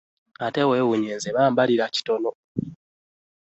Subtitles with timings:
[0.45, 2.29] Ate weewuunye nze bambalirira kitono!